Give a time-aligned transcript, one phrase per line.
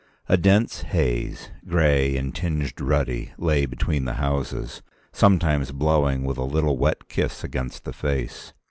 [0.27, 4.81] A dense haze, gray and tinged ruddy, lay between the houses,
[5.11, 8.51] sometimes blowing with a little wet kiss against the face.